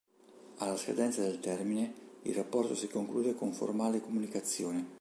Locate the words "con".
3.35-3.53